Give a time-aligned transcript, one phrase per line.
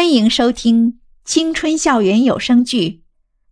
[0.00, 2.88] 欢迎收听青春校园有声剧《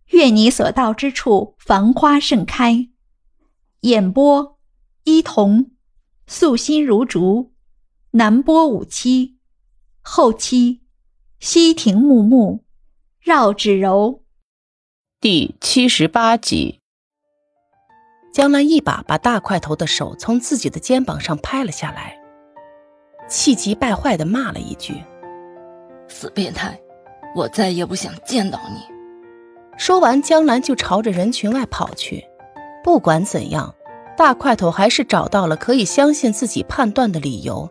[0.07, 2.73] 愿你所到之处繁花盛开》，
[3.81, 4.57] 演播：
[5.03, 5.69] 伊童，
[6.25, 7.53] 素心如竹，
[8.13, 9.37] 南波五七，
[10.01, 10.81] 后期：
[11.39, 12.65] 西亭木木，
[13.21, 14.23] 绕指柔。
[15.21, 16.79] 第七十八集，
[18.33, 22.19] 江兰一把把大块头的手从自己的肩膀上拍了下来，
[23.29, 24.95] 气急败坏的骂了一句。
[26.09, 26.77] 死变态！
[27.35, 28.81] 我再也不想见到你。
[29.77, 32.25] 说完，江兰就朝着人群外跑去。
[32.83, 33.73] 不管怎样，
[34.17, 37.69] 大块头还是找到了可以相信自己判断的理由，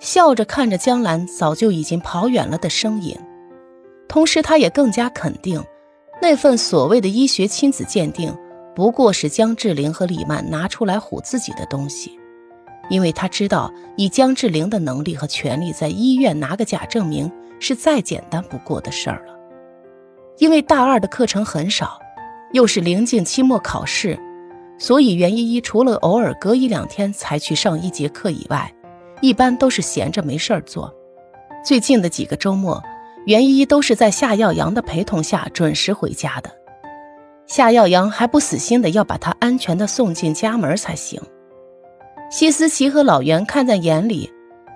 [0.00, 3.16] 笑着看着江兰早就已经跑远了的身影。
[4.08, 5.62] 同时，他也更加肯定，
[6.20, 8.36] 那份所谓的医学亲子鉴定，
[8.74, 12.18] 不过是江志玲和李曼拿出来唬自己的东西。
[12.88, 17.30] 因为他知道，以江志玲的能力和权力，在医院拿个假证明。
[17.60, 19.34] 是再简单不过的事儿了，
[20.38, 22.00] 因为大二的课程很少，
[22.52, 24.18] 又是临近期末考试，
[24.78, 28.72] 所以袁依依除了偶尔隔一两天才去上一节课以外，
[29.20, 30.92] 一般都是闲着没事儿做。
[31.62, 32.82] 最近的几个周末，
[33.26, 36.50] 袁依依都是在夏耀阳的陪同下准时回家的。
[37.46, 41.20] 夏耀阳还不死心的要把她安全的送进家门才行。
[42.30, 44.32] 谢思琪和老袁看在眼里。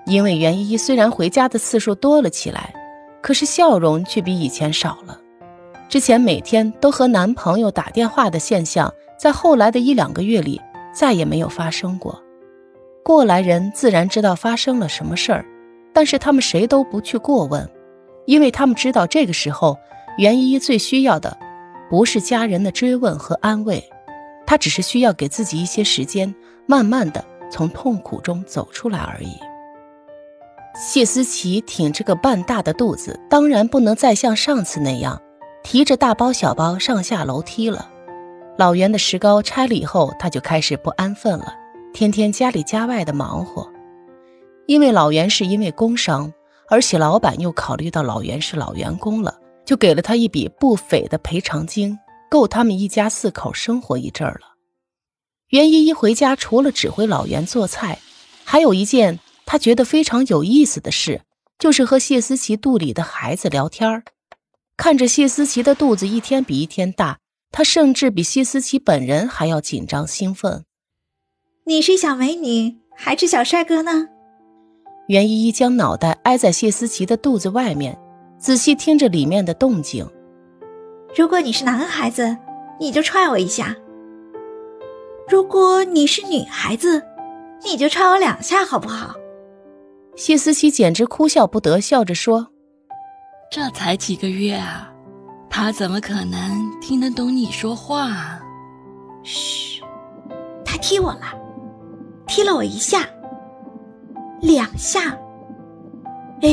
[0.06, 2.74] 因为袁依依虽然回家的次数多了起来，
[3.22, 5.18] 可是笑容却比以前少了。
[5.88, 10.60] 之前每天都和男朋友打电话的现象，在后来的一两个月里
[10.92, 12.20] 再也没有发生过。
[13.02, 15.44] 过来人自然知道发生了什么事儿，
[15.92, 17.68] 但是他们谁都不去过问，
[18.26, 19.78] 因为他们知道这个时候
[20.18, 21.36] 袁依依最需要的，
[21.88, 23.82] 不是家人的追问和安慰，
[24.46, 26.34] 她只是需要给自己一些时间，
[26.66, 29.36] 慢慢的从痛苦中走出来而已。
[30.76, 35.20] 谢思琪挺着个半大的肚子，当然不能再像上次那样
[35.62, 37.88] 提着大包小包上下楼梯了。
[38.58, 41.54] 老袁的石膏拆了以后，他就开始不安分了，
[41.92, 43.70] 天天家里家外的忙活。
[44.66, 46.32] 因为老袁是因为工伤，
[46.68, 51.96] 而且老板又考虑到老袁是老员工了，就给了他一笔不菲的赔偿金，
[52.28, 54.54] 够他们一家四口生活一阵儿了。
[55.50, 57.98] 袁依依回家除了指挥老袁做菜，
[58.44, 59.20] 还有一件。
[59.54, 61.20] 他觉得非常有意思的事，
[61.60, 64.02] 就是和谢思琪肚里的孩子聊天儿
[64.76, 67.20] 看着谢思琪的肚子一天比一天大，
[67.52, 70.64] 他甚至比谢思琪本人还要紧张兴奋。
[71.66, 74.08] 你是小美女还是小帅哥呢？
[75.06, 77.96] 袁依依将脑袋挨在谢思琪的肚子外面，
[78.36, 80.04] 仔细听着里面的动静。
[81.14, 82.36] 如果你是男孩子，
[82.80, 83.66] 你就踹我一下；
[85.28, 87.00] 如果你是女孩子，
[87.64, 89.14] 你就踹我两下，好不好？
[90.16, 92.48] 谢思琪简直哭笑不得，笑着说
[93.50, 94.92] ：“这才几个月啊，
[95.50, 98.38] 他怎么可能听得懂你说话
[99.24, 99.82] ？”“嘘，
[100.64, 101.34] 他踢我了，
[102.26, 103.08] 踢了我一下，
[104.40, 105.18] 两下，
[106.42, 106.48] 哎，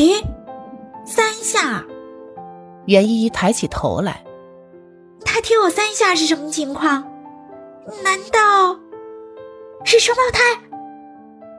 [1.06, 1.84] 三下。”
[2.88, 4.24] 袁依依抬起头来
[5.24, 7.04] ：“他踢我三下是什么情况？
[8.04, 8.80] 难道
[9.84, 10.40] 是双胞胎？”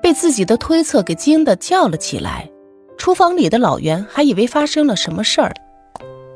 [0.03, 2.51] 被自己的推测给惊得叫了起来，
[2.99, 5.55] 厨房里的老袁还以为发生了什么事儿，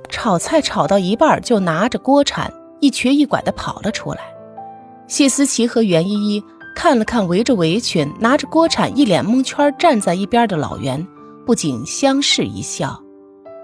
[0.09, 2.50] 炒菜炒到一半就拿着锅铲
[2.81, 4.21] 一瘸一拐地跑了出来。
[5.09, 6.43] 谢思琪和袁依依
[6.75, 11.04] 看了看围着围裙拿着锅铲一脸蒙圈站在一边的老袁，
[11.44, 13.00] 不禁相视一笑。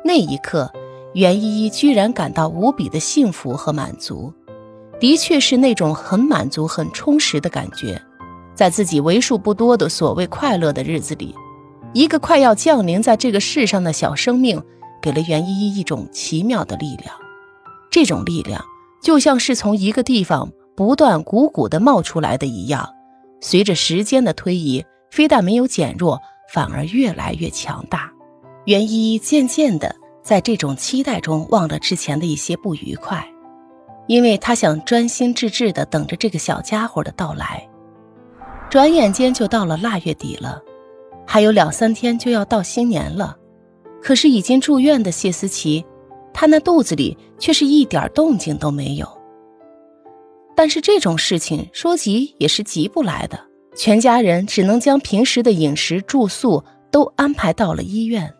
[0.04, 0.70] 那一刻，
[1.14, 4.32] 袁依依居然感到无比的幸福和满足，
[4.98, 8.00] 的确是那种很满足、很充实的感觉。
[8.54, 11.34] 在自己为数不多的所谓快乐的日子里，
[11.92, 14.62] 一个快要降临在这个世上的小生命，
[15.00, 17.14] 给了袁依依一种奇妙的力量。
[17.90, 18.64] 这种力量
[19.02, 22.88] 就像是从一个地方不断汩汩地冒出来的一样，
[23.40, 26.18] 随着时间的推移，非但没有减弱，
[26.52, 28.10] 反而越来越强大。
[28.64, 33.26] 袁依依渐渐地在这种期待中忘了之前的一些不愉快，
[34.06, 37.68] 因为她想专心致志地等着这个小家伙的到来。
[38.72, 40.58] 转眼间就到了腊月底了，
[41.26, 43.36] 还有两三天就要到新年了。
[44.02, 45.84] 可是已经住院的谢思琪，
[46.32, 49.06] 她那肚子里却是一点动静都没有。
[50.56, 53.38] 但是这种事情说急也是急不来的，
[53.76, 58.32] 全家人只能将平时的饮食住宿都安排到了医院。